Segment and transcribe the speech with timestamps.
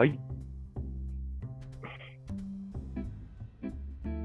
[0.00, 0.18] はい。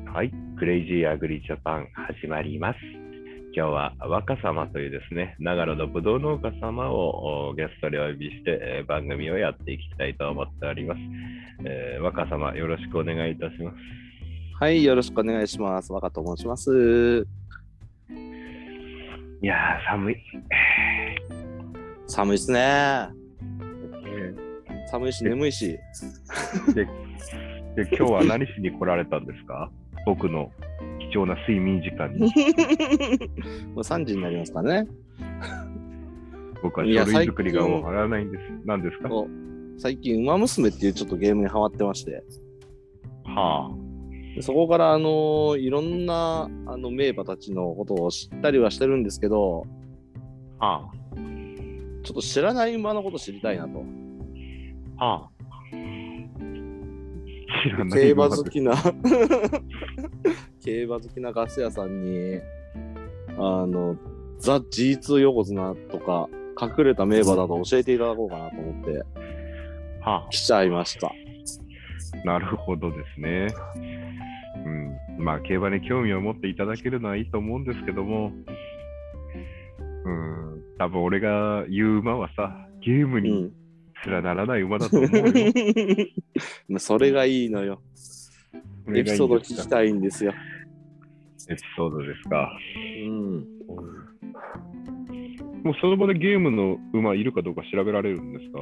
[0.08, 0.32] はい。
[0.58, 2.78] クレイジーアグリジャパン始まります。
[3.54, 11.02] 今日は若様というですね、長野のぶどう農家様をおゲストでお呼びして、えー番組をやっていきたいと思っております。
[11.66, 13.78] えー若様、よろしくお願いいたします。
[14.58, 15.92] はい、よろしくお願いします。
[15.92, 17.28] 若と申します。
[19.42, 20.16] いやー、寒い。
[22.08, 23.25] 寒いっすね。
[24.88, 25.78] 寒いし、眠いし。
[26.74, 29.70] で、で今日は何しに来られたんですか？
[30.06, 30.52] 僕の
[31.12, 32.20] 貴重な睡眠時間に。
[32.22, 32.30] もう
[33.80, 34.90] 3時になりますからね。
[36.62, 38.44] 僕は書類作りが最近終わらないんです。
[38.66, 39.10] 何ですか？
[39.14, 39.28] お
[39.78, 42.24] 最近、ウマ娘っていうちょっとゲームにハマってまして、
[43.26, 43.76] は
[44.36, 49.66] でそこから、あのーいろんなあの名馬たちのことを知ったりはしてるんですけど、
[50.60, 50.80] あ。
[50.80, 50.90] は
[52.04, 53.84] ちょっと知らない馬のこと知りたいなと。
[54.98, 55.06] あ。
[55.06, 55.36] はあ。
[57.64, 58.74] 知らない競馬好きな、
[60.64, 62.40] 競馬好きなガス屋さんに、
[63.38, 63.98] あの、
[64.40, 66.30] ザ・ G2 横綱とか、
[66.62, 69.04] 隠れた名馬など教えていただこうかなと思って
[70.02, 71.08] は来ちゃいました。
[71.08, 71.12] あ。
[72.24, 73.48] なるほどですね。
[75.18, 75.24] うん。
[75.24, 78.32] まあ、競馬に興味を持っていただけるのはいいと思うんですけども、
[80.06, 80.64] うん。
[80.78, 83.52] 多分俺が言う馬はさ、ゲームうにん。
[84.06, 85.24] すらならない馬だと思うよ。
[86.70, 87.82] まあそれがいいのよ。
[88.94, 90.32] エピソード聞きたいんですよ。
[91.50, 92.50] エピソードですか。
[93.04, 93.46] うん。
[95.64, 98.62] もうその場でゲームの馬いるかどうか調べられるんですか？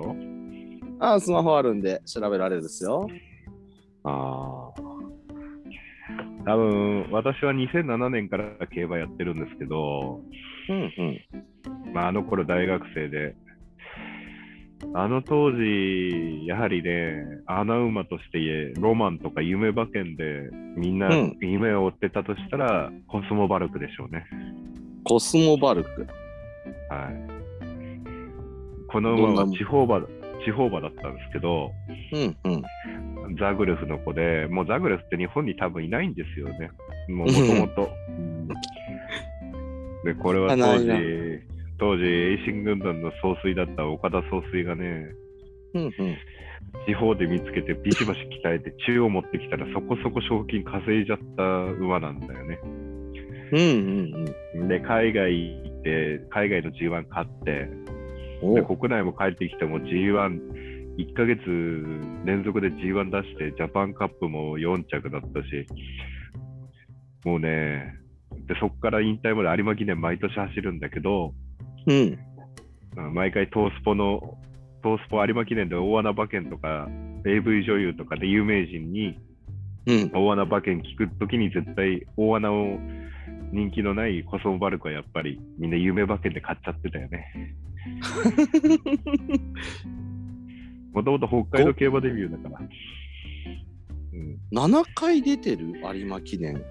[0.99, 3.07] ああ、スマホあるんで調べられるですよ。
[4.03, 4.93] ああ。
[6.45, 10.21] 多分、私は2007年から競馬やってるんですけど、
[10.69, 11.19] うんうん。
[11.93, 13.35] まあ、あの頃大学生で、
[14.95, 24.25] あの当時、やはりね、穴馬としてロマンとか夢馬券でみんなうん夢を追ってたとしたら、コスモバルクでしょうね。
[25.03, 26.07] コスモバルク？
[26.89, 27.13] はい。
[28.87, 29.99] この馬は地方馬、
[30.45, 31.71] 地方馬だったんですけど、
[32.13, 32.63] うんうん。
[33.39, 36.69] ザグレフの子で、もうザグレフって日本に多分いないんですよね。
[37.09, 37.89] もうもともと。
[40.05, 40.87] で、これは当時
[41.83, 45.11] 当時、栄新軍団の総帥だった岡田総帥がね、
[45.73, 45.91] うんうん。
[46.87, 52.59] 地方で見つけてビシバシ鍛えて中央持ってきたらそこそこ賞金稼いじゃった馬なんだよね。
[52.63, 54.27] うんうん
[54.61, 54.67] うん。
[54.69, 57.67] で、海外行って、海外の G1 勝って、
[58.41, 60.39] おで国内も帰ってきても G1、
[60.99, 61.41] 1ヶ月
[62.23, 65.67] 連続で G1 出して、ジャパンカップも4着だったし、
[67.25, 67.93] もうね、
[68.47, 71.33] でそこから引退まで有馬記念毎年走るんだけど、
[71.87, 72.19] うん。
[72.97, 74.37] うん毎回トースポの、
[74.83, 76.87] トースポ有馬記念で大穴馬券とか、
[77.25, 79.17] AV 女優とかで有名人に
[79.85, 80.11] うん。
[80.13, 82.79] 大穴馬券聞くときに絶対大穴を
[83.51, 87.55] 人気のないコスモバルクはやっぱりみんな夢馬券で買っちゃってたよね。
[90.93, 92.69] もともと北海道競馬デビューだから。
[94.13, 96.63] うん、7回出てる有馬記念。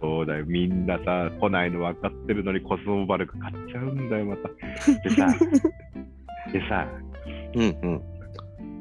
[0.00, 0.44] そうだよ。
[0.46, 4.48] みんなさ、来ないの分かってるのにコスモバルク買っちゃうんだよ、また。
[5.08, 5.26] でさ、
[6.52, 6.88] でさ、
[7.54, 8.02] うんうん。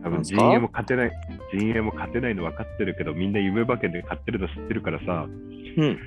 [0.02, 1.12] 多分陣営も勝てない、
[1.58, 5.28] 陣営も勝てないの分かってるけど、みんな夢馬券で買ってるの知ってるからさ、
[5.78, 6.00] うん。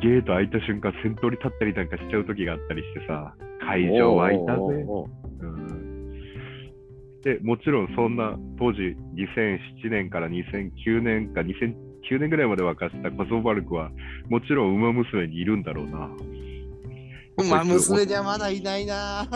[0.00, 4.60] ゲート開いた瞬間、先頭に立ったりなんかしちゃう時があったりしてさ、会場湧いたぜ。
[5.40, 5.78] うん
[7.24, 11.40] でもちろんそんな当時2007年から2009年か
[12.10, 13.90] 2009年ぐらいまで沸かしたコスモバルクは
[14.28, 16.08] もちろん馬娘にいるんだろうな。
[17.38, 19.26] 馬娘にはまだいないな。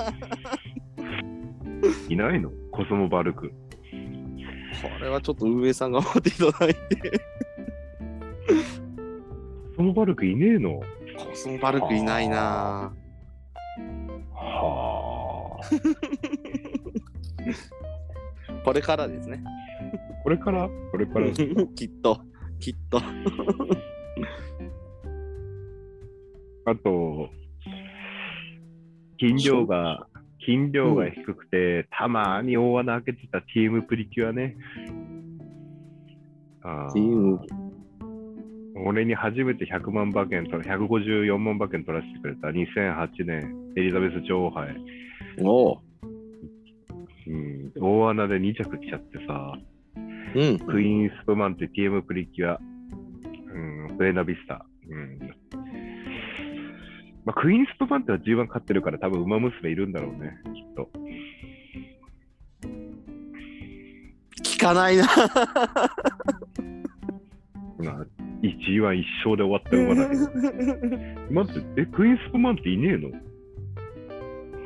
[2.09, 2.51] いないの？
[2.71, 3.49] コスモバルク。
[3.51, 6.81] これはちょっと運営さん頑張っていただいて。
[9.77, 10.81] コスモバルクいねえの？
[11.19, 12.93] コスモバルクいないな。
[14.35, 15.67] はあ。
[18.65, 19.43] これからですね。
[20.23, 20.69] これから？
[20.91, 21.31] これから。
[21.75, 22.21] きっと、
[22.62, 22.99] きっと。
[26.64, 27.29] あと、
[29.19, 30.06] 金量が、
[30.38, 34.56] 金量が低くて、たまに大穴開けてたチームプリキュアね。
[36.62, 37.41] あーチーム
[38.76, 44.76] 俺に初めて100万馬券と、154万馬券取らせてくれた2008年エリザベス女王杯。
[45.41, 45.79] おう。
[47.26, 49.58] うん、大穴で2着来ちゃってさ、
[50.34, 50.58] うん。
[50.58, 52.58] クイーンスプマンって TM プリキュア、
[53.52, 53.58] う
[53.93, 54.64] ん、ブエナビスタ。
[54.88, 55.19] うん
[57.25, 60.90] まあ、クイーンスプマンっては G1 勝ってるから多分馬娘いるんだろうね、きっと。
[64.43, 65.05] 聞かないな。
[67.79, 68.06] まあ、
[68.43, 70.23] 1位は一勝で終わった馬だけど。
[71.31, 73.11] 待って、え、クイーンスプマンっていねえの？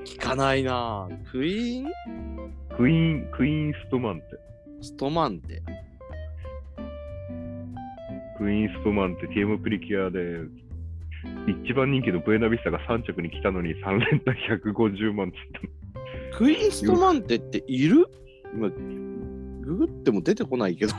[0.04, 1.08] 聞かないな。
[1.30, 1.86] クイーン？
[2.76, 4.26] クイーン、クイーンスプマンって。
[4.80, 5.62] ストマンって。
[8.38, 10.20] クイーンスプマンって TM プリキュアで、
[11.64, 15.36] 一番人気のブエナビスタが3着に来たのに3連単150万っつっ
[16.32, 18.06] たクイーンストマンテっている？
[18.54, 20.94] 今、ググっても出てこないけど。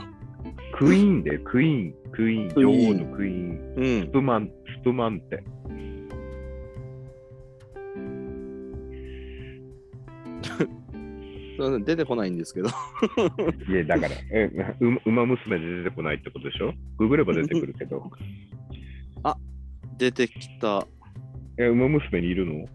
[0.76, 4.12] クイーンで、クイーン、クイーン、女王のクイーン、うんス。
[4.12, 5.28] プマン、スプマンっ
[11.84, 12.68] 出てこないんですけど。
[12.68, 14.50] いや、だから、え、
[14.80, 16.72] う馬娘で出てこないってことでしょ？
[16.98, 18.10] ググれば出てくるけど。
[19.98, 20.86] 出てきた。
[21.58, 22.66] え、馬娘にいるの？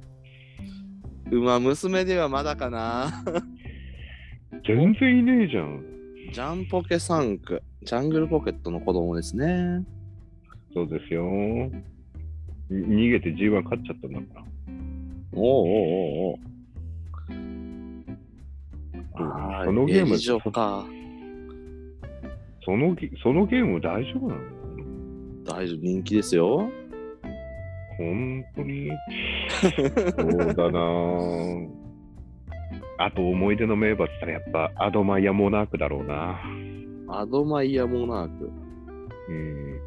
[1.31, 3.23] 馬娘ではまだかな。
[4.67, 5.83] 全然いねえじゃん。
[6.33, 7.63] ジャンポケ3区。
[7.83, 9.83] ジャングルポケットの子供ですね。
[10.73, 11.23] そうですよ。
[12.69, 14.45] に逃げて G1 勝っちゃったんだから。
[15.35, 15.75] おうおう
[16.25, 16.35] おうおう。
[16.35, 16.52] ああ、
[19.17, 20.17] そのゲーム。
[22.65, 24.41] そのゲそのゲーム大丈夫なの？
[25.45, 26.69] 大丈夫、人気ですよ。
[27.97, 28.89] 本当に？
[29.59, 29.67] そ
[30.25, 31.67] うだなぁ
[32.99, 36.39] あと思い出の名馬って言ったらやっぱアドマイヤモナークだろうな。
[37.09, 38.51] アドマイヤモナーク。
[39.29, 39.81] うん。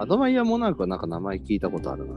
[0.00, 2.14] アドマイヤモナークはなんか名前聞いたことあるな。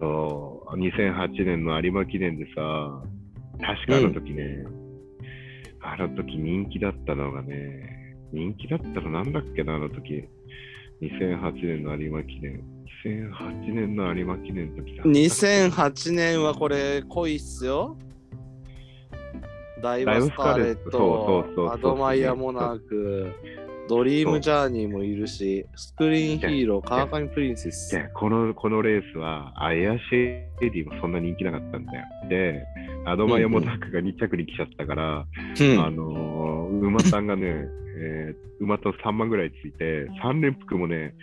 [0.00, 3.02] そう、2008年の有馬記念でさ、
[3.60, 4.64] 確かあの時ね、
[5.82, 10.24] あの時人気だったのがね、人気だったのなんだっけな、あの時。
[11.02, 12.62] 2008年の有馬記念。
[13.04, 15.04] 2008年の有馬記念の時だ。
[15.04, 17.96] 2008年はこれ濃いっすよ。
[19.82, 23.30] ダイバスカーレット、アドマイヤモナーク、
[23.88, 27.94] ドリームジャーニーもいるし、スクリーンヒーロー、川上プリンセス。
[27.94, 32.04] でこのこのレースは、あエアシェーディもそんな人気なかったんだよ。
[32.28, 32.64] で、
[33.04, 35.26] アドマイヤモナークが2着に来ちゃったから、
[35.60, 37.42] うんあのー馬さんがね、
[37.98, 41.14] えー馬と3万ぐらいついて、3連複もね、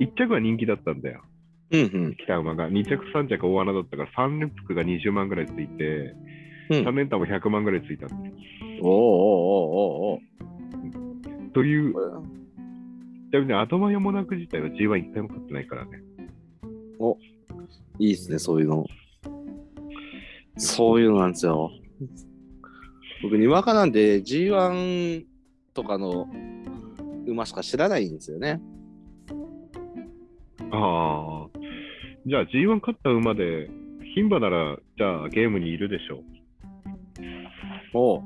[0.00, 1.22] 1着は人気だったんだよ。
[1.70, 2.68] うんうん来た馬が。
[2.68, 6.14] 2着、3着大穴だったから、3連複が20万ぐらいついて、
[6.70, 8.32] うん3連単も100万ぐらいついたんだよ。
[8.82, 10.20] おおおおおお
[11.54, 12.22] という、お
[13.30, 16.02] ちなみにアドマイヤモナーク自体は G1 一回も勝ってないからね。
[17.98, 18.86] いいっすね、そういうの。
[20.56, 21.70] そういうのなんですよ。
[23.22, 25.24] 僕、にわかなんで G1
[25.74, 26.28] とかの
[27.26, 28.60] 馬しか知らないんですよね。
[30.70, 31.58] ああ。
[32.26, 33.70] じゃあ G1 勝った馬で、
[34.14, 36.20] 牝馬なら、じゃあゲームにいるでしょ
[37.92, 38.22] おう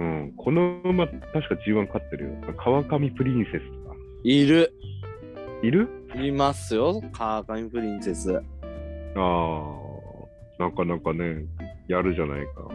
[0.00, 0.04] う。
[0.04, 0.32] うん。
[0.36, 2.30] この馬、確か G1 勝ってるよ。
[2.56, 3.96] 川上プリンセスとか。
[4.24, 4.72] いる。
[5.62, 5.88] いる？
[6.16, 8.34] いますよ、川上プリンセス。
[8.34, 8.40] あ
[9.16, 9.90] あ。
[10.60, 11.44] なかなかね、
[11.88, 12.68] やるじゃないか。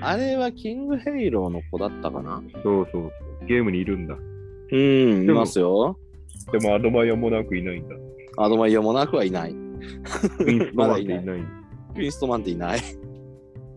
[0.02, 3.46] あれはキングヘイローの子だったかなそうそうそう。
[3.46, 4.16] ゲームにいるんだ。
[4.72, 5.98] うん、いますよ。
[6.52, 7.94] でもアドマイヤモナークいないんだ。
[8.38, 9.52] アドマイヤモナークはいない。
[10.38, 11.40] クィーンスプマンテっていない。
[11.94, 12.80] クィーンスプマンテっていない。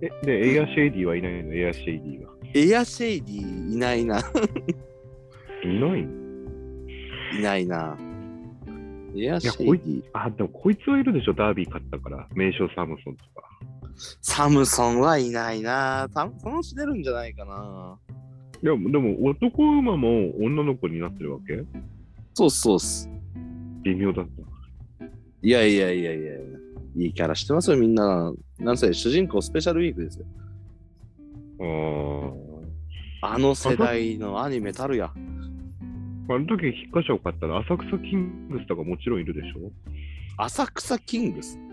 [0.04, 1.54] え、で、エアシェイディはいないの？
[1.54, 2.34] エアシェイディは。
[2.54, 4.20] エアシェイディいないな。
[4.20, 4.22] い
[5.80, 6.08] ない？
[7.40, 7.98] いないな。
[9.16, 10.04] エアシェイディ。
[10.12, 12.28] あ、でもこいつはいるでしょ、ダービー勝ったから。
[12.34, 13.50] 名称サムソンとか。
[14.22, 16.10] サムソンはいないな。
[16.14, 17.98] サムソンしてるんじゃないかな。
[18.62, 21.64] いや、でも男馬も女の子になってるわけ？
[22.34, 23.10] そうそうっす。
[23.84, 25.06] 微妙だった。
[25.42, 26.40] いやいやいやいやい
[26.96, 28.34] いキャラしてますよ、みんな。
[28.60, 30.26] なんせ、主人公スペシャルウィークですよ。
[33.22, 35.06] ああの世代のアニメたるや。
[35.06, 35.14] あ。
[35.16, 39.72] あの時、引っかしを買ったら浅草キングスとかもちろんいるでしょ？
[40.38, 41.58] 浅草キングス？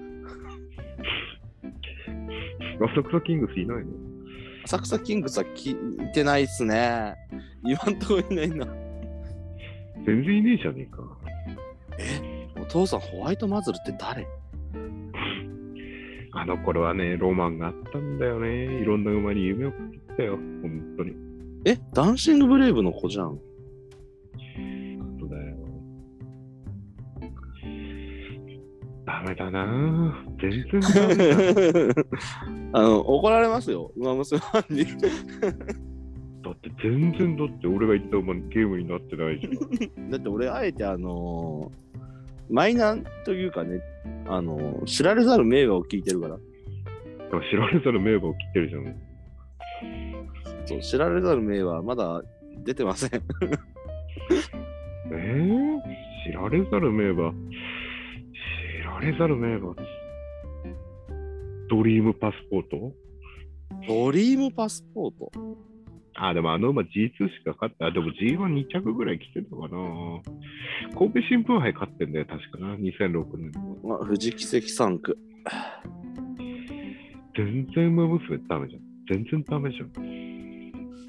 [2.80, 3.90] 浅草キングスいないの？
[4.64, 5.72] 浅草キングスは聞
[6.10, 7.14] いてないっすね。
[7.64, 8.66] 今んとこいないな。
[10.06, 11.02] 全然いねえじゃねえか。
[12.60, 14.26] お父さん、ホワイトマズルって誰？
[16.40, 18.64] あの頃はね、ロマンがあったんだよね。
[18.80, 20.36] いろんな馬に夢をかけてたよ。
[20.36, 21.12] 本当に。
[21.66, 23.38] え、ダンシングブレイブの子じゃん。
[25.20, 25.56] そうだよ。
[29.04, 32.02] ダメだなぁ全然ダメだ。
[32.72, 34.86] あの、怒られますよ、馬娘ファンに。
[36.42, 39.50] だって全然だって俺が言った馬ゲームになってないじゃ
[40.06, 40.08] ん。
[40.08, 42.09] だって俺、あえてあのー
[42.50, 43.80] マイナーというかね、
[44.26, 46.38] あのー知られざる名画を聞いてるから。
[47.50, 48.96] 知られざる名馬を切ってるじゃん。
[50.66, 52.22] そう、知られざる名はまだ
[52.64, 53.10] 出てません。
[55.12, 55.78] えー、
[56.26, 57.32] 知られざる名馬？
[57.32, 59.74] 知られざる名馬？
[61.68, 62.92] ドリームパスポート？
[63.86, 65.30] ドリームパスポート？
[66.14, 69.68] あ、でもあの馬 G2 しか勝って、あ、でも G12 着ぐらい来てたかな。
[70.98, 72.74] 神戸新聞杯勝ってんだよ、確かな。
[72.76, 73.52] 2006年。
[73.82, 75.18] まあ、富士奇跡3区。
[77.36, 78.82] 全然馬娘ダメじゃん。
[79.08, 80.10] 全然ダメじゃん。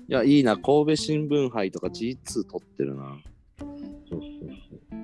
[0.07, 3.17] いや、いいな、神戸新聞杯とか G2 取ってるな。
[3.57, 3.69] そう
[4.09, 4.21] そう
[4.69, 5.01] そう。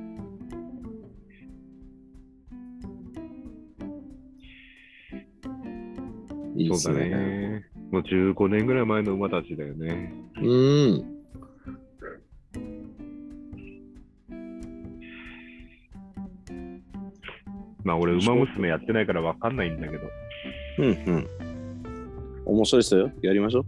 [6.58, 7.47] いいね。
[7.92, 7.92] ね。
[7.92, 10.14] もう15年ぐらい前の馬たちだよね。
[10.38, 11.18] うーん。
[17.84, 20.04] まあ俺、馬娘やってないから分かんないんだけど。
[20.80, 21.28] うんうん。
[22.46, 23.12] 面白いっすよ。
[23.22, 23.66] やりましょう。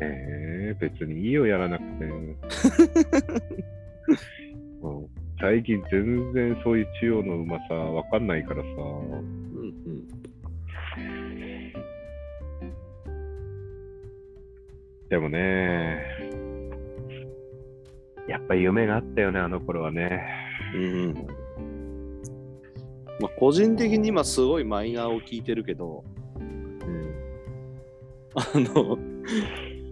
[0.00, 2.04] えー、別にいいよ、やらなくて。
[4.82, 5.06] うん
[5.42, 8.68] 最近全然そういう中央の馬さ、分かんないからさ。
[15.22, 16.04] もね、
[18.28, 20.22] やっぱり夢があったよね、あの頃はね。
[20.74, 21.14] うんうん。
[23.20, 26.04] まあ、個人的に今すごいマイナーを聞いてるけど、
[26.36, 27.14] うん。
[28.34, 28.98] あの、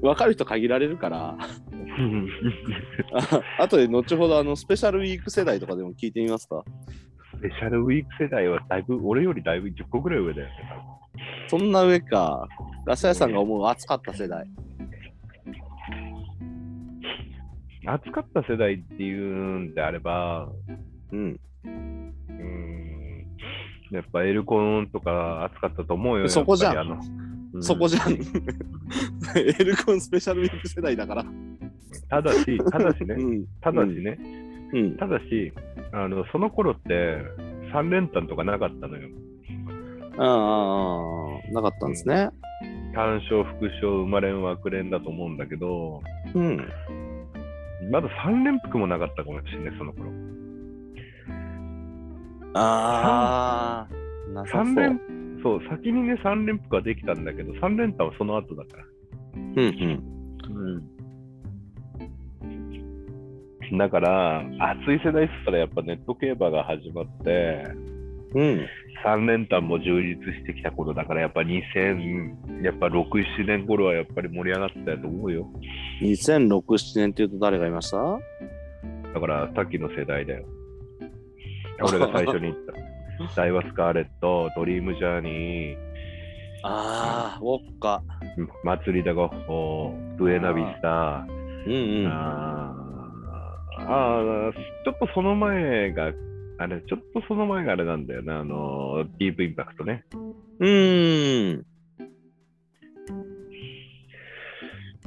[0.02, 1.36] 分かる人限られるから、
[3.58, 6.64] あ後で後ほどあのスペシャルウィーク世代とかでも聞いてみますか？
[7.36, 10.54] スペシャルウィーク世代はだいぶ、俺よりだいぶ10個ぐらい上だよね。
[11.48, 12.48] そんな上か。
[12.86, 14.46] ガス屋さんが思う熱かった世代。
[17.84, 20.48] 熱かった世代っていうんであれば、
[21.12, 21.40] うん。
[21.64, 23.26] うん、
[23.90, 26.28] やっぱエルコンとか熱かったと思うよ。
[26.28, 27.00] そこじゃん
[27.52, 28.12] うんそこじゃん。
[29.36, 31.24] エルコンスペシャルウィーク世代だから。
[32.08, 33.44] ただし、ただしね、うん。
[33.60, 34.18] ただしね、
[34.72, 34.96] うん。
[34.96, 35.52] ただし、
[35.92, 37.18] あのその頃って
[37.72, 39.08] 3連単とかなかったのよ。
[40.18, 42.30] ああああ、なかったんですね。
[42.94, 46.02] 単勝、副賞、生まれん枠連だと思うんだけど、
[46.34, 46.68] うん。
[47.90, 50.10] まだ3連複もなかったかもしれない、その頃。
[52.54, 54.62] ああ、なさそう。
[54.62, 55.00] 3連、
[55.42, 58.84] そう、先にね、3連複はできたんだけど、3連単はその後だから。
[59.34, 59.58] うん
[63.70, 63.78] うん。
[63.78, 67.64] だから、熱い世代っつったらやっぱネット競馬が始まって、
[68.34, 68.66] うん。
[69.04, 73.02] 3連単も充実してきた頃だから、やっぱ2000、やっぱ6、
[73.38, 75.48] 7年頃はやっぱり盛り上がってたと思うよ。
[76.02, 78.18] 2006、7年っていうと誰がいました？
[79.14, 80.44] だから、さっきの世代だよ。
[81.82, 82.72] 俺が最初に言った。
[83.36, 85.76] ダイワスカーレット、ドリームジャーニー、
[86.62, 88.02] ああ、ウォッカ。
[88.64, 91.26] 祭りだゴッホ、ブエナビスタ、
[91.66, 92.06] うんうん。
[92.06, 96.12] あーあー、ちょっとその前が、
[96.60, 100.04] あれ、ちょっとその前があれなんだよな、あの、ディープインパクトね。
[100.58, 101.66] うーん。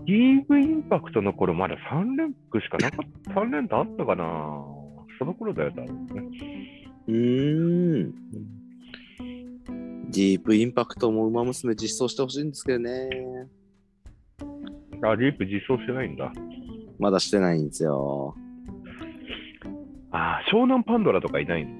[0.05, 4.25] ディープインパクトの頃まだ3連複しかなかった、3連単あったかな
[5.19, 6.24] その頃だよ、多分ね。
[7.07, 8.13] うーん。
[10.10, 13.10] ディープインパクトも馬娘実装してほしいんですけどね。
[15.03, 16.33] あ、ディープ実装してないんだ。
[16.98, 18.36] まだしてないんですよ。
[20.13, 21.72] あー、湘南パンドラとかいないの？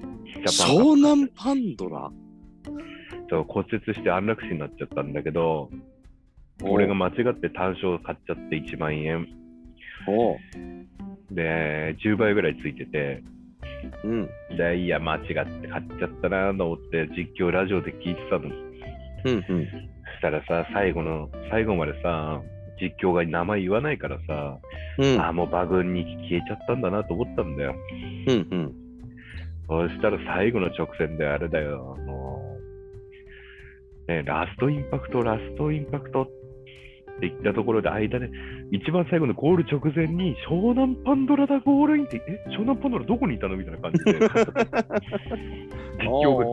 [0.46, 2.10] 湘南パンドラ？
[3.30, 5.70] そう骨折して安楽死になっちゃったんだけど、
[6.62, 9.26] 俺が間違って単勝買っちゃって1万円。
[11.30, 13.22] で、10倍ぐらいついてて、
[14.04, 14.28] うん。
[14.56, 18.50] で、いや、間違って買っちゃったなと思って、実況ラジオで聞いてたの。
[19.24, 19.66] うんうん。
[19.66, 22.42] そしたらさ、最後の、最後までさ、
[22.80, 24.58] 実況が名前言わないからさ、
[24.98, 27.74] うんああ、もう馬群に消えちゃったんだなと思ったんだよ。
[28.28, 28.74] うんうん。
[29.68, 32.24] そしたら最後の直線であれだよ、あの
[34.08, 36.28] ね、ラストインパクト、ラストインパクト。
[37.14, 38.28] って言ったところで、間で、
[38.72, 44.28] 一番最後のゴール直前に、湘南パンドラだゴールインって、え、湘南パンドラどこにいたのみたいな感じで、 実
[46.10, 46.44] 況が、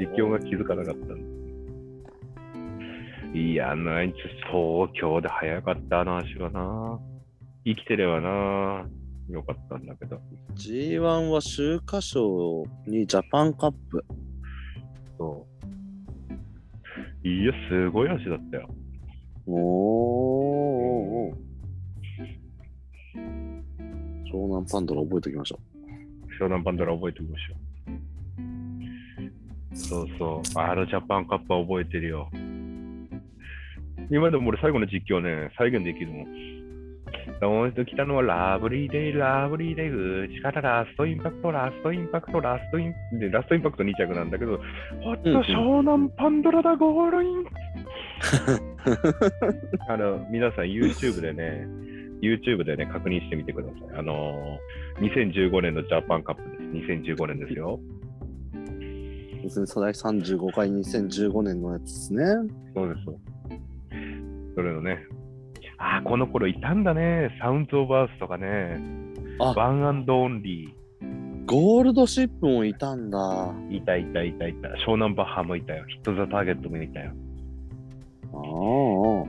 [0.00, 1.41] 実況が気づかなかったん
[3.34, 4.16] いや、ナイツ、
[4.50, 7.00] 東京で早かったな、足はな。
[7.64, 8.86] 生きてればな、
[9.30, 10.20] よかったんだけど。
[10.54, 14.04] G1 は秋華賞にジャパンカップ。
[15.16, 15.46] そ
[17.24, 17.28] う。
[17.28, 18.68] いや、すごい足だったよ。
[19.46, 21.34] おー。
[24.30, 25.58] 湘南パンドラ覚えておきましょ
[26.38, 27.56] 湘南パンドラ覚えておきましょう。
[29.76, 30.60] そうそう。
[30.60, 32.28] あのジャパンカップは覚えてるよ。
[34.10, 36.26] 今でも俺最後の実況ね、再現できるもん。
[37.40, 39.90] もう一度来たのはラブリーデイ、ラブリーデイ、
[40.28, 44.58] 内からラストインパクト、ラストインパクト、ラストイン、で、ラストインパクト2着なんだけど、
[45.02, 47.44] ほっと湘南パンドラだ、ゴールイン
[49.88, 51.66] あの、皆さん YouTube でね、
[52.22, 53.98] YouTube でね、確認してみてください。
[53.98, 56.92] あのー、2015年のジャパンカップです。
[56.92, 57.80] 2015年ですよ。
[57.80, 59.42] う。
[59.42, 62.24] 別に初代35回2015年のやつですね。
[62.74, 63.31] そうです。
[64.62, 64.98] それのね、
[65.76, 67.36] ああ、この頃いたんだね。
[67.40, 68.78] サウンズオブアースとかね。
[69.40, 71.46] あワンアンドオンリー。
[71.46, 73.18] ゴールドシップもいたんだ。
[73.70, 74.68] いたいたいたいた。
[74.86, 75.84] 湘南バッハもいたよ。
[75.88, 77.10] ヒットザターゲットもいたよ。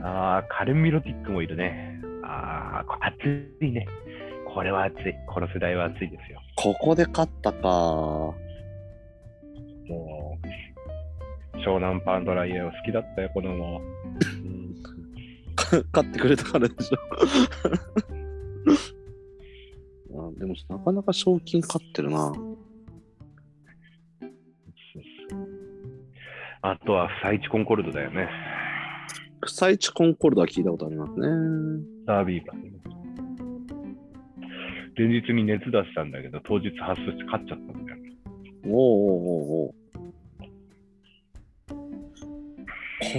[0.04, 0.44] ああ。
[0.48, 2.00] カレンミロティックもいるね。
[2.22, 3.26] ああ、こ熱
[3.60, 3.88] いね。
[4.54, 5.14] これは熱い。
[5.26, 6.40] この世代は熱いですよ。
[6.54, 7.68] ここで勝ったか。
[7.68, 8.36] も
[11.56, 13.80] う、湘南パンドライエを好きだったよ、子供。
[15.72, 16.98] うん勝ってくれたからでしょ。
[20.26, 22.32] あでもなかなか賞金勝ってるな。
[26.62, 28.26] あとは、フサイチ・コンコルドだよね。
[29.42, 31.26] 不採地コンコルドは聞いたことありますね。
[32.06, 32.54] ダービーが。
[34.96, 38.16] 前日に熱出したんだけど、当日発症して勝っちゃったんだよね。
[38.66, 39.74] おうおうおうおう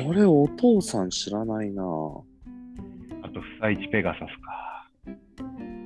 [0.04, 1.86] これお父さん知らないなあ
[3.36, 4.90] と、フサイチ・ペガサスか。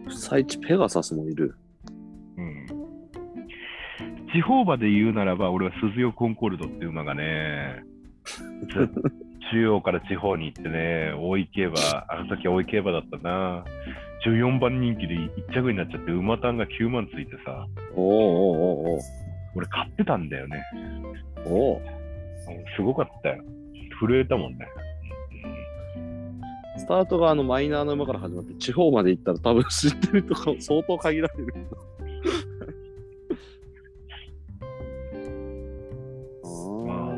[0.06, 1.56] 不採地ペガサスもいる。
[2.38, 2.68] うん。
[4.34, 7.84] 地方馬で言うならば、俺は鈴代コンコルドっていう馬がね、
[8.74, 8.90] ず
[9.52, 11.76] 中央から地方に行ってね、大井競馬、
[12.08, 13.66] あの時は大井競馬だったな。
[14.26, 19.00] 14番人気で1着になっちゃって、馬単が9万ついてさ、おうおうおう
[19.56, 20.62] 俺買ってたんだよね。
[21.46, 21.82] おうおう
[22.76, 23.44] すごかったよ。
[24.00, 24.68] 震えたもんね。
[26.80, 31.54] スタートがあのマイナーの馬から始まって地方まで行ったら多分知ってるとか相当限られる。
[36.44, 37.16] ああ。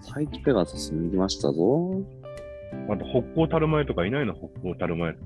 [0.00, 2.02] サイチペガサスに行きましたぞ。
[2.88, 4.34] あと、北高たる前とかいないの？
[4.34, 5.24] 北高たる前とか。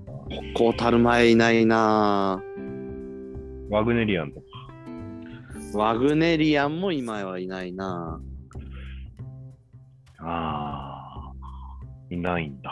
[0.56, 2.42] こうたる前いないな
[3.70, 4.46] ワグネリアンとか。
[5.74, 8.36] ワグネリアンも今はいないなあ
[12.11, 12.71] いないんだ。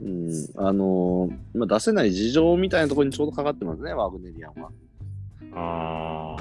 [0.00, 0.28] うん。
[0.56, 4.70] あのー今出せない事情みたいなところにちょうどかかってますね、ワグネリアンは。
[5.56, 6.38] ああ、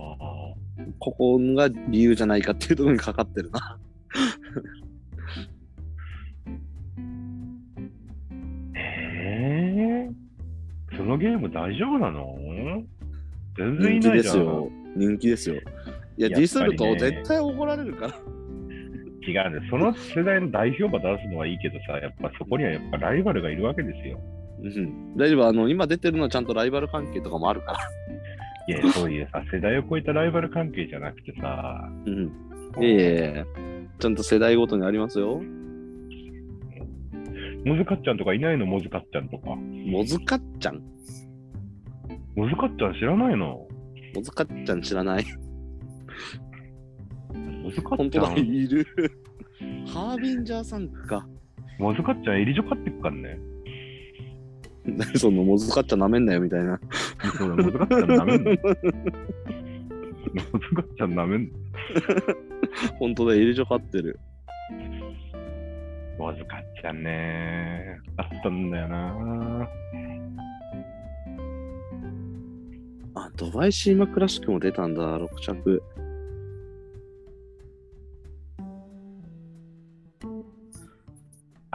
[1.00, 3.78] ここが理由じゃないかっていうところにかかってるな。
[8.76, 10.12] ええ
[10.98, 12.36] そのゲーム大丈夫なの？
[13.58, 14.34] 全然い人気ないじゃん。
[14.34, 14.72] ですよ。
[14.96, 15.56] 人気ですよ。
[16.18, 18.14] いや、ディスると絶対怒られるから。
[19.26, 19.70] 違うんです。
[19.70, 24.20] その世代の代表馬出すのはいいけどさ、やっぱそこにはやっぱライバルがいるわけですよ。
[24.62, 25.18] うん。
[25.18, 27.80] 大丈夫、あの、今出てるのはちゃんとライバル関係とかもあるから。
[28.68, 32.26] いや、そういうさ、世代を超えたライバル関係じゃなくてさ、うん。
[32.84, 33.46] いえ
[34.00, 35.42] ちゃんと世代ごとにありますよ。
[37.66, 38.66] モズカッちゃんとかいないの？
[38.66, 39.56] モズカッちゃんとか。
[39.56, 40.82] モズカッちゃん。
[42.36, 43.68] モズカッちゃん知らないの？
[44.16, 45.26] モズカッちゃん知らない。
[47.34, 48.86] モズカッいる。
[49.88, 51.28] ハービンジャーさんか。
[51.80, 53.40] モズカッちゃんエリジョ飼ってっからね。
[54.86, 56.80] 何そのモズカッちゃんなめんなよみたいな。
[57.38, 58.52] そうだ、モズカッちゃん舐めんの。
[58.52, 58.58] モ
[60.60, 61.50] ズカッちゃん舐めんの。
[63.00, 64.20] 本当だ、エリジョ飼ってる。
[66.20, 67.98] モズカッちゃんね。
[68.18, 69.70] あったんだよな。
[73.16, 75.82] あ、ドバイシーマクラシックも出たんだ、6着。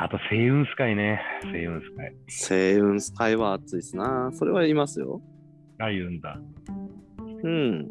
[0.00, 1.20] あと、星雲スカイね。
[1.42, 2.14] 星雲スカイ。
[2.28, 4.30] 星雲スカイは熱いっすな。
[4.32, 5.20] それは言いますよ。
[5.80, 6.38] あ、言うんだ。
[7.42, 7.88] うん。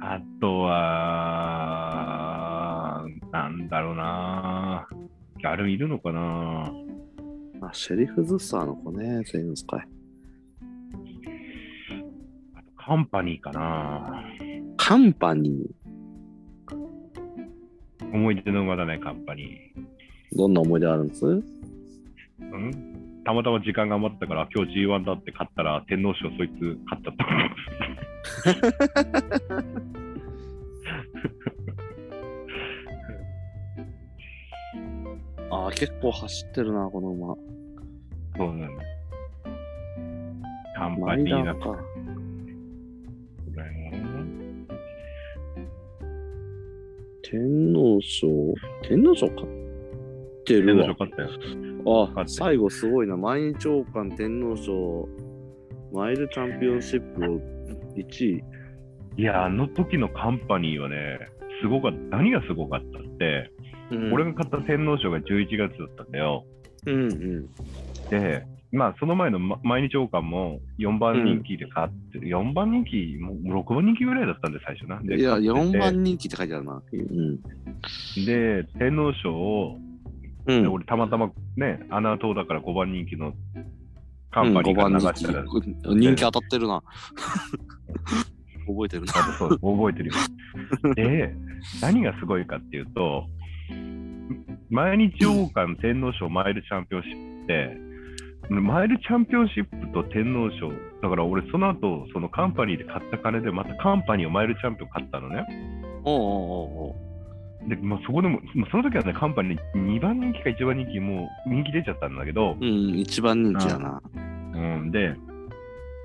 [0.00, 1.84] あとは、
[3.30, 4.88] なんだろうな。
[5.44, 6.72] あれいるのかな
[7.60, 9.80] あ、シェリフ・ズッサーの子ね、そういうの使い。
[12.76, 14.24] カンパニーかな
[14.76, 15.70] カンパニ
[18.12, 20.36] 思い出の馬だね、カンパニー。
[20.36, 21.24] どんな思い出あるんです？
[21.24, 21.42] ー。
[22.40, 23.22] うん？
[23.24, 27.26] たまたま時間が余ったから、今日 G1 だって勝ったら、天皇賞そいつ勝っちゃった。
[35.50, 37.34] ああ、結構走ってるな、この馬。
[38.36, 38.82] そうなんだ。
[40.76, 41.76] カンパニーだか。
[47.22, 47.40] 天
[47.72, 48.54] 皇賞？
[48.82, 49.48] 天皇賞勝っ
[50.44, 50.94] て天るわ。
[50.94, 51.28] 皇賞勝ったよ。
[52.14, 53.16] あ最後すごいな。
[53.16, 55.08] 毎日王冠天皇賞、
[55.92, 57.40] マイルチャンピオンシップを
[57.96, 58.42] 1位。
[59.16, 61.18] いや、あの時のカンパニーはね、
[61.60, 62.16] すごかった。
[62.16, 63.50] 何がすごかったって、
[63.90, 66.44] うん俺が買った天皇賞が11月だったんだよ。
[66.86, 67.46] うんうん。
[68.10, 72.28] で、まあ、その前の、ま毎日王冠も4番人気で買ってる。
[72.28, 74.98] 4番人気、もう6番人気ぐらいだったんで、最初な。
[75.02, 76.82] でいや、買ってて4番人気って書いてあるな。
[76.90, 77.36] うん。
[78.24, 79.76] で、天皇賞を、
[80.46, 80.62] うん。
[80.62, 83.34] で俺、たまたまね、穴党だから5番人気の
[84.30, 86.82] カンパニーから流したら、うん人気当たってるな。
[88.66, 89.12] 覚えてるな。
[89.38, 90.14] そう覚えてるよ。
[90.96, 91.34] で、
[91.82, 93.26] 何がすごいかっていうと、
[94.70, 97.91] 毎日王冠、天皇賞、マイルチャンピオンシップって、
[98.60, 100.70] マイルチャンピオンシップと天皇賞、
[101.02, 105.44] だから俺、その後、そのカンパニーで買った金で、またカンパニーをマイルチャンピオン買ったのね。
[106.04, 106.96] おうおうおうお
[107.66, 114.02] うで、まあ、そこでも、まあ、その時はね、カンパニー2番人気か1番人気、もう人気出ちゃったんだけど、うん、一番人気だな。
[114.14, 115.14] うん、で、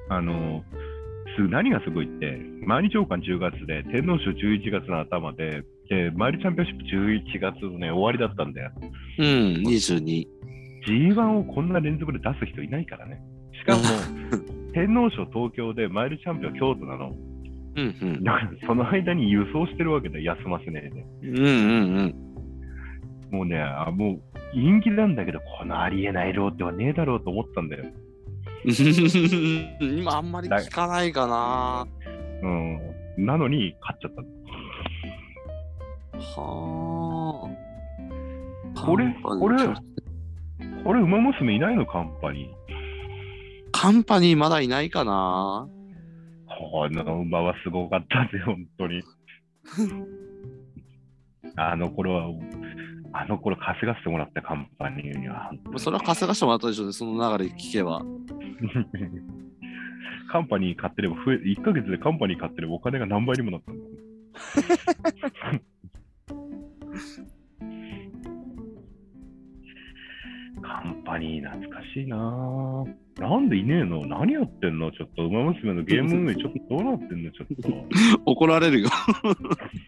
[0.09, 0.63] あの、
[1.35, 6.83] す何がすごいって、毎日王冠10月で、天皇賞11月の頭で、で、マイルチャンピオンシップ
[7.37, 8.71] 11月のね、終わりだったんだよ。
[9.19, 9.25] うん、
[9.65, 10.27] 22。
[10.87, 13.21] G1 をこんな連続で出す人いないからね。
[13.53, 13.83] しかも、
[14.73, 17.13] 天皇賞東京でマイルチャンピオン京都なの。
[17.75, 18.23] うんうん。
[18.23, 21.05] だからその間に輸送してるわけで、休ませねえで。
[21.23, 21.45] うんうん
[21.97, 22.27] うん。
[23.31, 24.21] もうね、あもう
[24.55, 27.85] 人気なんだけど、このありえないローテはねえだろうと思ったんだよ。
[29.81, 31.85] 今あんまり聞かないかな。
[32.41, 33.25] うん。
[33.25, 34.27] なのに、勝っちゃったの。
[36.19, 37.49] は
[38.75, 38.81] あ。
[38.85, 39.57] これこれ
[40.83, 41.85] これ、馬娘いないの？
[41.85, 42.51] カンパニー。
[43.71, 45.67] カンパニーまだいないかな
[46.47, 49.03] この馬はすごかったぜ、本当に。
[51.55, 52.29] あの頃は、
[53.13, 55.51] あの頃稼がせてもらったカンパニーには。
[55.77, 58.01] それは稼がしてもらったでしょうね、その流れ聞けば。
[60.31, 63.83] カンパニー買ってれば増え、1ヶ月でカンパニー買ってればお金が何倍にもなったんだ。
[70.67, 73.21] カンパニー懐かしいなぁ。
[73.21, 74.05] なんでいねえの？
[74.05, 74.91] 何やってんの？
[74.91, 77.31] ちょっと、馬娘のゲーム運営ちょっとどうなってんの？
[77.31, 77.69] ちょっと。
[78.29, 78.89] 怒られるよ。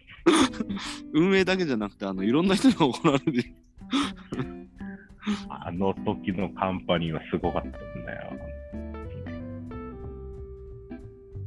[1.12, 3.44] 運営だけじゃなくて、あの、いろんな人に怒られるよ。
[5.50, 7.72] あの時のカンパニーはすごかったん
[8.06, 8.32] だよ。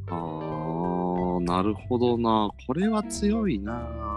[0.09, 2.51] あー、なるほどな。
[2.67, 4.12] これは強いな。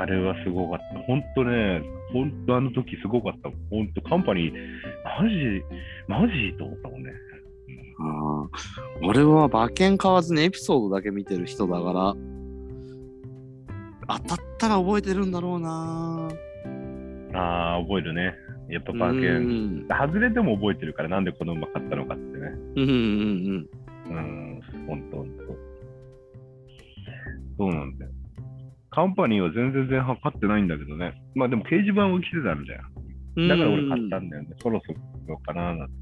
[0.00, 0.98] あれはすごかった。
[1.00, 1.82] ほんとね、
[2.12, 3.50] ほんとあの時すごかった。
[3.70, 4.54] ほんとカンパニー、
[5.04, 5.34] マジ、
[6.06, 7.10] マジと思ったもんね。
[8.00, 12.14] あー俺は馬券買わずにエピソードだけ見てる人だから、
[14.20, 16.28] 当たったら覚えてるんだろうな。
[17.34, 18.34] ああ、覚えるね。
[18.70, 19.40] やっぱ馬う券。
[19.40, 22.46] ん外れても覚えてるから、なんでこの馬買ったのかってね。
[22.76, 22.90] うんうん
[24.08, 24.16] うん。
[24.16, 25.42] うん、ほんとほんと。
[27.58, 27.97] そうなん。
[28.98, 31.22] カンパニーは全然前半買ってないんだけどね。
[31.36, 32.82] まあでも掲示板を来てたんだよ。
[33.48, 34.48] だから俺買ったんだよね。
[34.60, 34.92] そろそ
[35.28, 35.94] ろかなーなんて。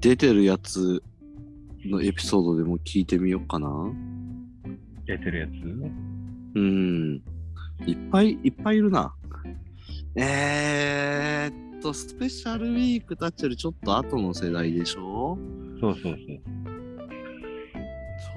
[0.00, 1.02] 出てるやつ
[1.84, 3.68] のエピソードでも聞いてみようかな。
[5.04, 5.50] 出てるやつ？
[6.54, 7.20] うん。
[7.86, 9.12] いっぱいいっぱいいるな。
[10.14, 15.36] えーっと、スペシャルウィークたちよりちょっと後の世代でしょ？
[15.80, 16.14] そうそうそう。
[16.16, 16.20] ち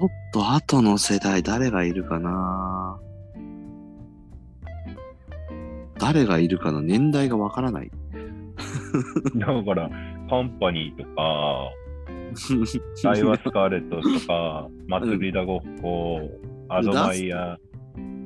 [0.00, 3.00] ょっと後の世代誰がいるかな？
[5.98, 7.90] 誰がいるかな年代がわからない。
[9.34, 9.90] だから、
[10.28, 11.70] カンパニーとか、
[13.02, 16.20] ダイワスカーレットとか、 祭りだごっこ、
[16.68, 17.58] アドマイヤ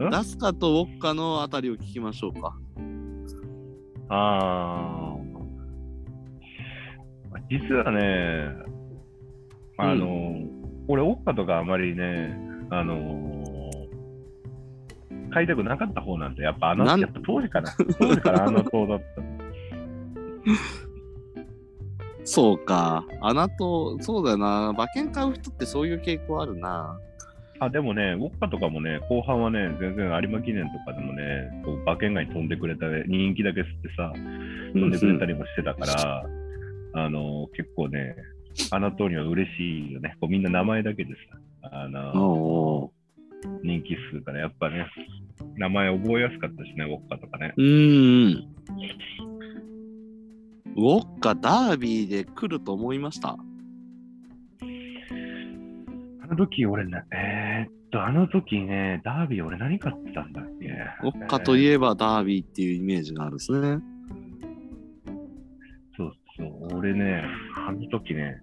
[0.01, 2.59] ー、ダスカとウォッカのあたりを聞きましょうか。
[4.09, 5.12] あー
[7.53, 8.49] 実はね、
[9.77, 10.37] あの、
[10.89, 12.35] 俺、オッカとかあまりね、
[12.71, 13.71] あの
[15.31, 19.05] 買いたくなかった方なんで、やっぱあの、やっぱ当時から、当時からあの塔だった。
[22.25, 23.05] そうか。
[23.21, 24.71] あなと、そうだよな。
[24.71, 26.99] 馬券買う人ってそういう傾向あるな。
[27.59, 34.13] あ、でもね、ウォッカとかもね、後半はね、全然有馬記念とかでもね、こう馬券外に飛んでくれた、人気だけ吸ってさ、
[34.73, 36.25] 飛んでくれたりもしてたから、
[36.95, 38.17] あの、結構ね、
[38.71, 40.17] あの通りは嬉しいよね。
[40.21, 41.15] こうみんな名前だけで
[41.63, 42.91] さ、あの、
[43.63, 44.87] 人気数からやっぱね、
[45.57, 47.55] 名前覚えやすかったしね、ウォッカとかね。
[47.57, 48.49] うーん。
[50.75, 53.31] ウォッカダービーで来ると思いました？
[53.31, 53.37] あ
[56.27, 60.69] の時俺ね、えー、っと、あの時ね、ダービー俺何買ってたんだっけ？
[61.05, 63.83] ウォッカといええばダービーっていうイメージがあるんですね。
[66.39, 67.25] ーそう俺ね、
[67.57, 68.41] あの時ね、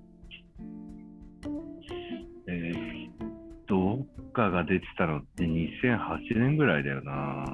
[2.48, 3.12] えー、っ
[3.68, 7.46] と、ウォッカが出てたのって2008年ぐらいだよな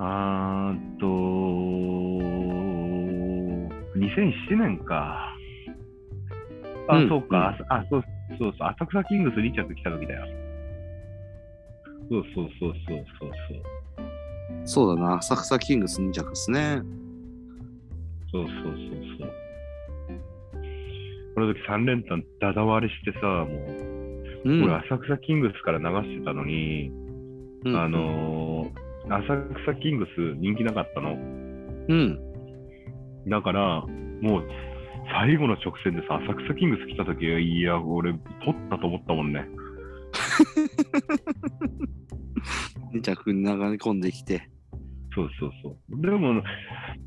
[0.00, 1.06] あーっと、
[3.98, 5.34] 2007年か。
[6.88, 8.04] あ、うんそうか、あ、あそう
[8.38, 10.26] そうそう、浅草キングス2着来た時だよ。
[12.10, 13.78] そうそうそうそうそうそう。
[14.64, 15.16] そうだな。
[15.18, 16.82] 浅草キングス2着ですね。
[18.32, 18.74] そうそうそう
[19.20, 19.32] そう。
[21.34, 23.44] この時3連単ダダ割れしてさ、も
[24.44, 24.64] う、うん。
[24.64, 26.90] 俺浅草キングスから流してたのに、
[27.64, 29.24] うんあ、のー浅
[29.64, 31.12] 草キングス人気なかったの。
[31.12, 32.18] うん。
[33.26, 33.80] だから、
[34.20, 34.48] もう、
[35.10, 39.48] 最後の直線でさ、浅草キングス来た時いや、俺、取ったと思ったもんね。
[42.92, 44.50] 2着に流れ込んできて。
[45.18, 46.00] そうそうそう。
[46.00, 46.42] でも、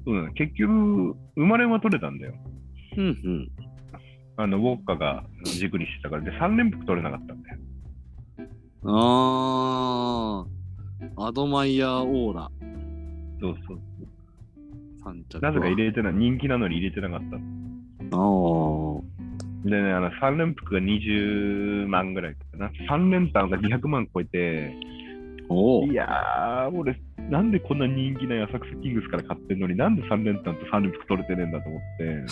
[0.05, 2.33] うん、結局、生まれは取れたんだよ。
[2.97, 3.51] うんうん。
[4.35, 6.23] あの、ウォッカが軸にしてたから。
[6.23, 7.57] で、3連複取れなかったんだよ。
[8.83, 12.51] あー、アドマイヤーオーラ
[13.39, 13.79] そうそう。
[15.05, 15.51] 3着は。
[15.51, 17.37] なぜか入れてない、人気なのに入れてなかった。
[17.37, 19.01] あー。
[19.63, 22.71] でね、あの、3連複が20万ぐらいかな。
[22.89, 24.75] 3連単が200万超えて、
[25.49, 26.99] おーいやー、俺、
[27.31, 32.25] なんでこんな人気ない浅草キングスから買ってんのに、なんで3連単と3連複取れてねえんだと思って。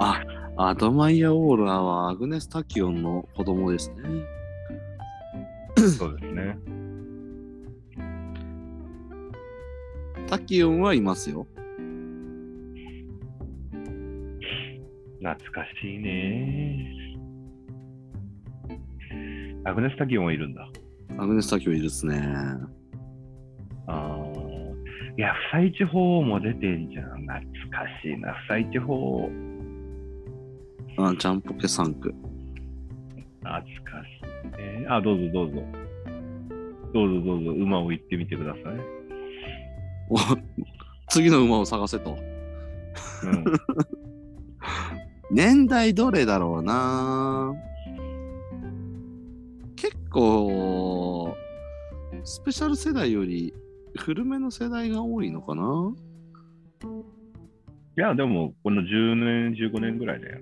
[0.00, 0.24] あ、
[0.56, 4.02] アドマイヤオーラはアグネス・タキオンの子供ですね。
[5.76, 6.58] そうですね。
[10.26, 11.46] タキオンはいますよ。
[15.18, 16.94] 懐かしいね
[19.64, 20.70] アグネスタキオンはいるんだ。
[21.18, 22.77] アグネス・タキオンいるっすね。
[23.88, 24.38] あー
[25.18, 27.22] いや、不採地方も出てんじゃん。
[27.22, 29.28] 懐かしいな、不採地方。
[30.96, 32.14] あ、ジャンポケ3区。
[33.40, 33.70] 懐かし
[34.44, 34.86] いね。
[34.88, 35.62] あ、どうぞどうぞ。
[36.94, 38.62] どうぞどうぞ、馬を行ってみてください。
[40.10, 40.16] お
[41.08, 42.16] 次の馬を探せと。
[43.24, 43.44] うん、
[45.34, 47.52] 年代どれだろうな
[49.74, 51.34] 結構、
[52.22, 53.52] スペシャル世代より
[53.96, 55.92] 古めの世代が多いのかな？
[57.96, 60.40] いや、でも、この10年、15年ぐらいだよ。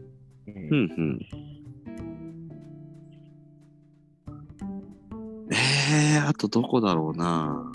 [0.49, 1.21] うんうんうん。
[5.51, 7.73] えー、あとどこだろうな？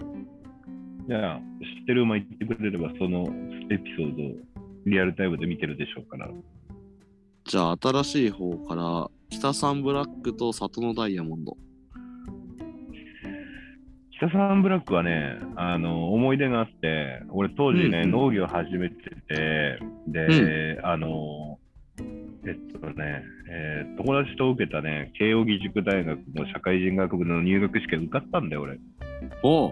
[1.07, 1.39] じゃあ、
[1.79, 3.23] 知ってる馬言ってくれれば、その
[3.71, 4.35] エピソードを
[4.85, 6.29] リアルタイムで見てるでしょうから。
[7.45, 11.57] じゃあ新しい方から北サンブラックと里のダイヤモンド。
[14.21, 18.95] 北サンブラックはね、あの、思い出があって、俺当時ね、うんうん農業始めて
[19.27, 21.57] て、で、あの、
[22.45, 28.77] えっとね、えー友達と受けたね、慶應義塾大学の社会人学部の入学試験受かったんだよ、俺。
[29.41, 29.71] おう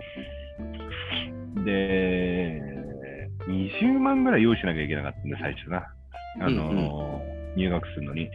[1.63, 2.59] で、
[3.47, 5.85] 20万ぐらい用意しなきゃいけなかったんで、最初な。
[6.41, 7.21] あの、
[7.55, 8.23] 入学するのに。
[8.23, 8.29] うん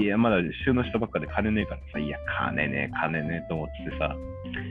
[0.00, 4.16] いや、まだ週の人ばっかで金ねえからさ、いや、金ねえ、金ねえと思ってさ。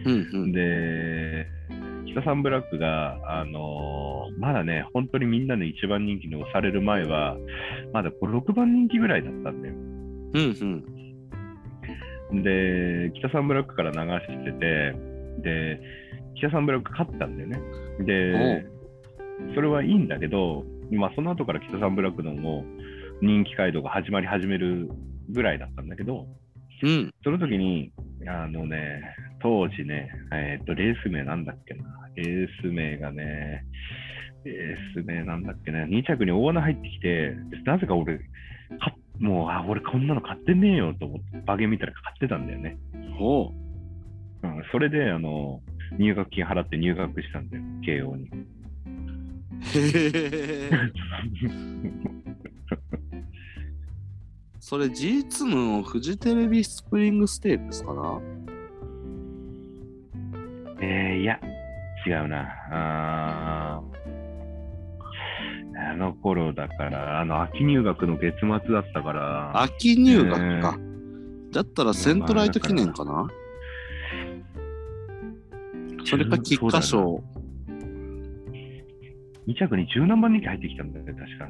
[0.05, 0.51] うんうん。
[0.51, 1.47] で、
[2.11, 7.38] 北サンブラックが、あのーまだね、本当にみんなの一番人気に押される前は、
[7.93, 9.73] まだ5、6番人気ぐらいだったんだよ。
[9.73, 10.83] うん
[12.31, 12.43] うん。
[12.43, 14.95] で、北サンブラックから流してて、
[15.41, 15.79] で、
[16.35, 17.59] 北サンブラック勝ったんだよね。
[17.99, 18.65] で、
[19.53, 22.65] それはいいんだけど、まあ、その後から北サンブラックのも
[23.21, 24.89] う人気街道が始まり始める
[25.29, 26.27] ぐらいだったんだけど、
[26.83, 27.13] うん。
[27.23, 27.91] その時に、
[28.27, 29.01] あのね、
[29.41, 31.83] 当時ね、えっと、レース名なんだっけな。
[32.15, 33.65] レース名がね、
[34.43, 35.85] レース名なんだっけな。
[35.85, 38.23] 2着に大穴入ってきて、なぜか俺、か
[39.19, 42.77] もう、あ、俺こんなの買ってねえよと思って、バゲ見たら買ってたんだよね。
[43.17, 43.51] ほ
[44.43, 45.61] うん、それで、あの、
[45.97, 48.25] 入学金払って入学したんだよ、慶応に。
[48.25, 48.27] う。
[49.75, 50.69] へえ。
[54.59, 58.19] それ G2 のフジテレビスプリングステークスかな？
[60.87, 61.39] えー、いや、
[62.05, 62.45] 違うな。
[62.71, 63.95] あー
[65.77, 70.79] あの頃だから、あの、秋入学の月末だったから、秋入学か。
[71.51, 73.27] だったらセントライト記念かな？
[76.05, 77.23] それか菊花賞。
[79.47, 81.47] 2着に十何番人気入ってきたんだよね、確か。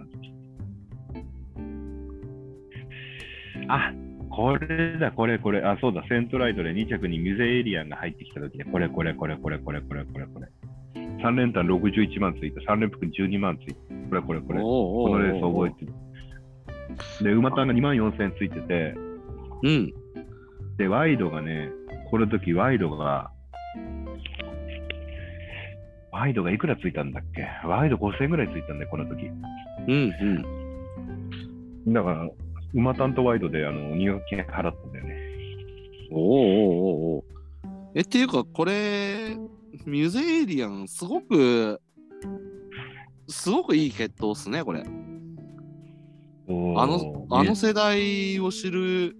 [3.67, 3.91] あ、
[4.35, 5.61] これだ、これ、これ。
[5.61, 10.47] あ、そうだ、セントライトで2着にミュゼエリアンが入ってきた時ね、これ、これ、これ、これ、これ、これ、これ、これ。
[11.23, 13.79] 3連単61万ついた、3連複12万ついた。
[14.09, 14.59] これ、これ、これ。
[14.59, 15.93] このレース覚えてる。
[17.23, 18.95] で、馬単が2万4000ついてて、
[19.63, 19.93] うん。
[20.77, 21.69] で、ワイドがね、
[22.11, 23.31] この時ワイドが、
[26.11, 27.45] ワイドがいくらついたんだっけ？
[27.67, 29.27] ワイド5000ぐらいついたんだよ、この時。
[29.87, 30.13] うん
[31.85, 31.93] うん。
[31.93, 32.29] だから、
[32.75, 35.15] 馬単とワイドであの入学金払ったんだよね。
[36.11, 37.25] おおおおお
[37.95, 39.38] え、っていうか、これ、
[39.85, 41.81] ミュゼエリアン、すごく、
[43.29, 44.81] すごくいい決闘っすね、これ。
[44.81, 44.85] あ
[46.47, 49.15] の、あの世代を知る、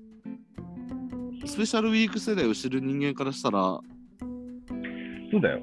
[1.46, 3.80] スペシャルウィーク世代を知る人間からしたら、
[5.32, 5.62] そうだよ。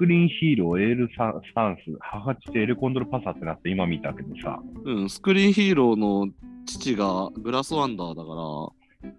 [0.00, 6.32] スクリーンヒーロー、エールサスタンス、母父エルコンドルパサーってなって今見たけどさ、うん、スクリーンヒーローの
[6.64, 9.10] 父がグラスワンダーだか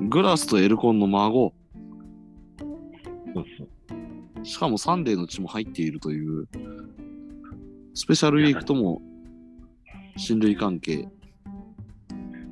[0.00, 1.52] ら、グラスとエルコンの孫、
[3.34, 3.64] そうそ
[4.40, 4.44] う。
[4.46, 6.48] しかもサンデーの血も入っているという、
[7.92, 9.02] スペシャルウィークとも
[10.16, 11.06] 親類関係。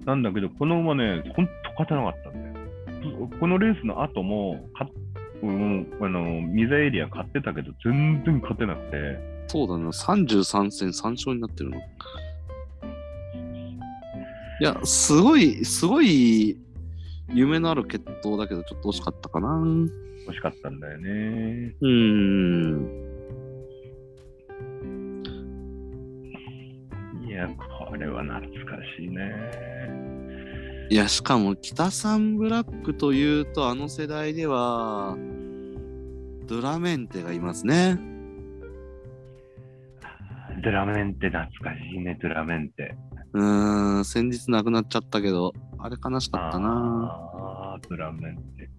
[0.04, 3.30] なんだけど、この馬ね、ほんと勝てなかったんだよ。
[3.40, 5.05] このレースの後も、かうん、
[5.42, 11.76] あの、ミザエリア買ってたけど、全然勝てなくて、そうだね、33戦3勝になってるの。
[14.58, 16.58] いや、すごい、すごい
[17.28, 19.48] 夢のある決闘だけど、ちょっと惜しかったかな。
[19.48, 19.90] う
[20.28, 21.74] 惜しかったんだよね。
[21.80, 23.06] ーん。
[27.28, 29.85] いや、これは懐かしいね。
[30.88, 35.16] いや、しかも、北サンブラックというと、あの世代では、
[36.46, 37.98] ドラメンテがいますね。
[40.62, 42.96] ドラメンテ懐かしいね、ドラメンテ。
[43.32, 46.68] うーん、先日亡くなっちゃったけど、あれ悲しかったな。
[46.68, 48.70] ああ、ドラメンテ。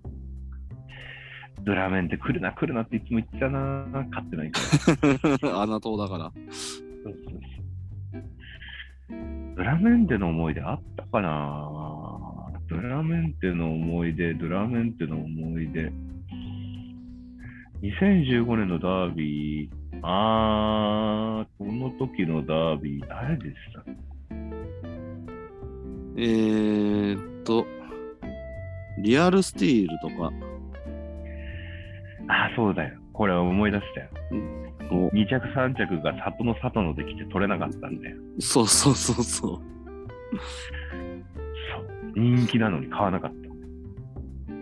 [1.64, 3.86] ドラメンテ来るな、来るなっていつも言ってたな。
[4.10, 4.62] 勝ってないか
[5.42, 5.62] ら。
[5.64, 6.32] 穴党だから。
[7.04, 7.57] そうそう
[9.58, 11.72] そうドラメンテの思い出あったかな？
[12.70, 15.92] ドラメンテの思い出、ドラメンテの思い出。
[17.82, 19.72] 2015年のダービー、
[20.04, 23.84] あー、この時のダービー、誰でした？
[26.18, 27.66] えーっと、
[29.00, 30.32] リアルスティールとか、
[32.28, 33.00] あー、そうだよ。
[33.18, 34.10] これ思い出したよ。
[34.92, 38.18] お2着3着が里の里のできて取れなかったんだよ。
[38.40, 39.26] そうそうそうそう。
[39.26, 39.62] そう。
[42.16, 43.38] 人気なのに買わなかった。
[43.38, 43.44] そ
[44.56, 44.60] う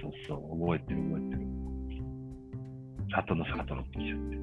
[0.00, 1.40] そうそう、覚えてる覚えてる。
[3.10, 4.36] 里の里のってきちゃって。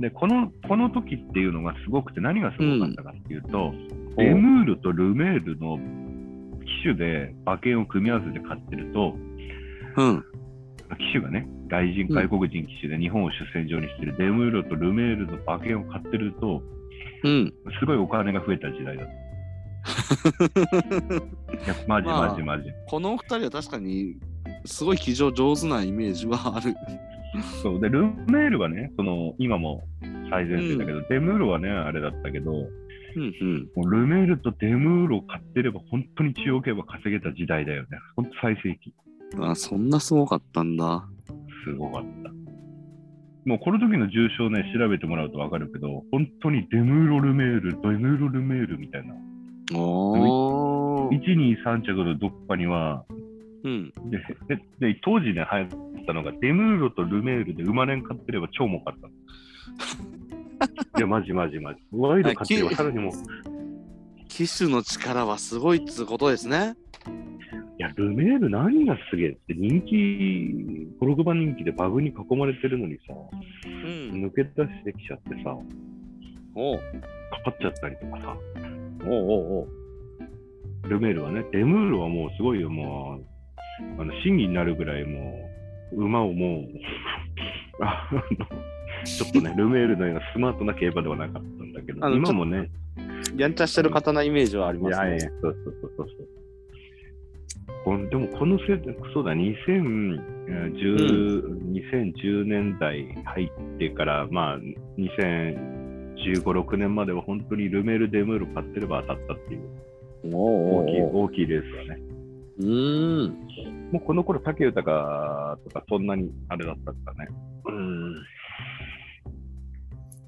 [0.00, 3.72] で、この、この時っていうのがすごくて何がすごかったかっていうと、
[4.18, 5.78] レムールとルメールの
[6.62, 9.16] 機種で馬券を組み合わせて買ってると、
[9.96, 10.22] うん。
[10.94, 16.62] 機種がね、外人、外国人機種で日本を主戦場にしてるレムールとルメールの馬券を買ってると、
[17.24, 17.52] うん。
[17.80, 19.12] すごいお金が増えた時代だった。
[21.64, 22.70] いやマジまあマジマジ。
[22.88, 24.16] このお二人は確かに、
[24.64, 26.74] すごい騎乗上手なイメージはある。
[27.62, 27.80] そう。
[27.80, 29.84] で、ルメールはね、その、今も
[30.30, 32.68] 最前線だけど、デムールはね、あれだったけど、も
[33.16, 33.68] うんうん。
[33.74, 37.88] うルメールとデムールを買ってれば、本当に中央競馬稼げた時代だよね。
[38.14, 38.92] 本当最盛期。
[39.38, 41.06] あ、そんなすごかったんだ。
[41.64, 42.30] すごかった。
[43.44, 49.14] もうこの時の重賞ね、調べてもらうとわかるけど、本当にデムーロルメール、デムーロルメールみたいな。
[49.78, 51.20] おー。
[51.20, 53.04] 1、2、3着のどっかには、
[53.62, 53.92] うん。
[54.10, 54.18] で、
[54.80, 59.12] でで当時ね、流行ったのが、デムーロとルメールで馬連買ってれば超儲かったの。
[60.98, 61.80] いや、マジマジマジ。
[61.92, 63.12] ワイド買ってればさらにもう、
[64.28, 66.74] 騎手の力はすごいっつうことですね。
[67.78, 73.14] や、ルメール何がすげえって人気、ブログ版人気でバグに囲まれてるのにさ、
[73.66, 74.24] うん。
[74.24, 75.56] 抜け出してきちゃってさ、
[76.54, 76.82] おうか
[77.44, 78.36] かっちゃったりとかさ、
[79.04, 79.68] おうおうおう
[80.88, 83.20] ルメールはね、デムールはもうすごいよ、も
[83.98, 85.50] う、あの、審議になるぐらいも
[85.92, 86.62] う、馬をもう、
[87.82, 88.22] あの
[89.04, 92.70] ちょっとね、 ルメールのようなスマートな競馬ではなかったんだけど、今もね、
[93.36, 95.30] やんちゃしてる方なイメージはありますねいやいや。
[95.42, 96.35] そうそうそうそう。
[97.84, 98.64] こんでもこのせ
[99.14, 100.20] そうだ、2010、
[101.72, 104.58] 2010年代入ってから、まあ、
[104.98, 109.60] 2015、6年までは本当にルメール、デムール買ってれば当たったっていう
[110.34, 112.00] 大きい大きいレースだね。
[112.58, 113.46] うーん。
[113.92, 117.30] もうこの頃、武豊とかそんなにあれだったからね。
[117.66, 118.14] うん。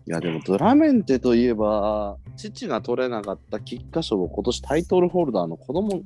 [0.07, 6.03] いや、でもドラメンテといえば、父が取れなかった菊花賞を今年タイトルホルダーの子供、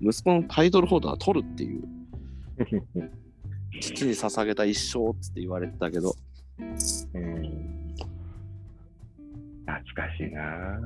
[0.00, 1.82] 息子のタイトルホルダーが取るっていう、
[3.80, 6.14] 父に捧げた一生って言われてたけど、
[7.14, 7.78] うん
[9.66, 10.80] 懐かしいな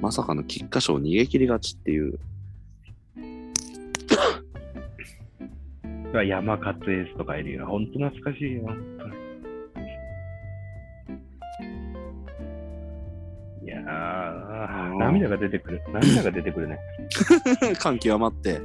[0.00, 6.24] まさかの菊花賞逃げ切り勝ちっていう、ぁ。
[6.24, 7.66] 山勝エースとかいるよ。
[7.66, 8.62] 本当懐かしいよ。
[8.66, 15.82] 本当にー、涙が出てくる。
[15.92, 16.78] 涙が出てくるね。
[17.78, 18.60] 感極まって。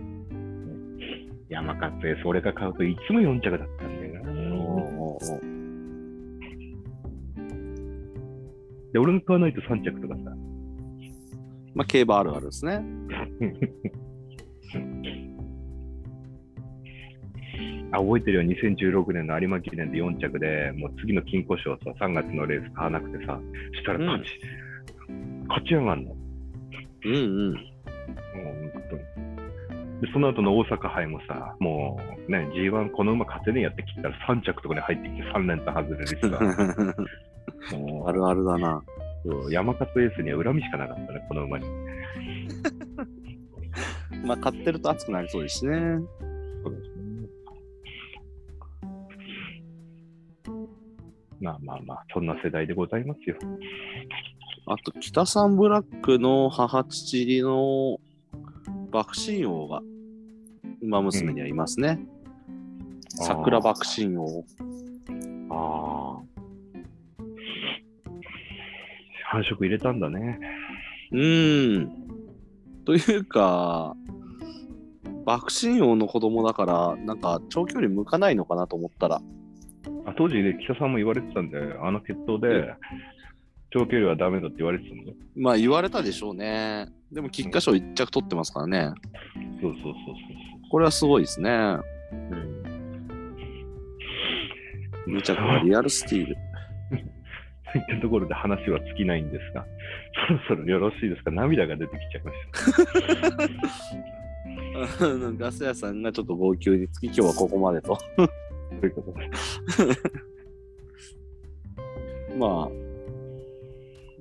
[1.49, 4.31] 山勝エース、俺が買うといつも4着だったんだよな。
[8.93, 10.21] で、俺が買わないと3着とかさ。
[11.73, 12.83] まあ、競馬あるあるですね。
[17.91, 23.39] あ覚えてるよ、2016年の有馬記念で4着で、もう次の金庫賞さ、3月のレース買わなくてさ、
[23.73, 24.29] したら勝ち、
[25.47, 26.13] 勝ち上がんの。
[26.13, 26.17] も
[27.05, 27.53] うんうん。
[27.53, 27.57] う
[28.73, 29.01] 本当に。
[30.01, 36.27] で、その後の大阪杯もさ、もうね、G1 この馬勝てねえやって切ったら3着とかに入ってきて3連単外れるしさ、
[37.75, 38.83] もうあるあるだな。
[39.25, 41.65] そう山勝エースには恨みしかなかったね、この馬に。
[44.25, 45.77] まあ、買ってると熱くなりそうですしね。
[46.63, 46.97] そうですね。
[51.39, 53.37] まあまあまあ、そんな世代でございますよ。
[54.69, 57.99] あと、北サンブラックの母父の
[58.91, 59.81] 爆心王が
[60.81, 61.99] 馬娘にはいますね。
[63.19, 64.43] あー桜爆心王。
[65.49, 66.27] ああ。
[69.29, 70.39] 繁殖入れたんだね。
[71.11, 71.91] うーん。
[72.83, 73.95] というか、
[75.25, 79.21] 爆心王の子供だから、なんか長距離向かないのかなと思ったら、
[80.05, 82.73] あ当時ね、北さんも言われてたんで、あの決闘で、
[83.71, 85.17] 長距離はダメだって言われてたんだよ。
[85.35, 86.87] まあ言われたでしょうね。
[87.11, 88.91] でも、菊花賞1着取ってますからね。
[89.61, 89.93] そうそうそう
[90.69, 91.49] これはすごいですね。
[91.49, 92.39] そう。
[95.07, 96.35] うん、2着はリアルスティール。
[97.73, 99.65] そういったところで話は尽きないんですが、
[100.27, 101.31] そろそろよろしいですか？
[101.31, 102.31] 涙が出てきちゃいま
[103.37, 105.05] した。
[105.05, 107.97] あのガス屋さんがちょっと号泣につき、今日はここまでと。
[108.79, 109.29] ということで。
[112.37, 112.86] まあ、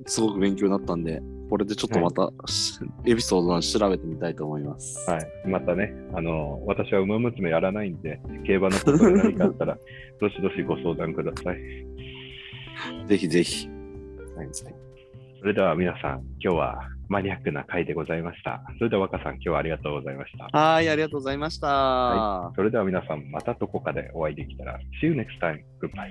[0.07, 5.09] すごく勉強になったんで、これでちょっとまた、しエピソードを調べてみたいと思います。
[5.09, 5.49] はい。
[5.49, 9.79] またね、あの、私は馬娘やらないんで、競馬のことで何かあったら、
[10.21, 11.59] どしどしご相談ください。
[13.07, 13.69] ぜひぜひ。
[14.37, 16.79] はい、それでは皆さん、今日は
[17.09, 18.63] マニアックな回でございました。
[18.79, 20.59] それでは若さん、今日はありがとうございました。
[20.59, 21.69] はい、ありがとうございました。
[21.69, 25.61] はそれでは皆さん、またどこかでお会いできたら、See you next time.
[25.81, 26.11] Goodbye.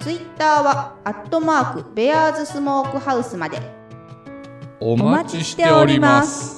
[0.00, 3.60] ツイッターはアットマークベアーズスモークハウスまで。
[4.80, 6.57] お待ちしております。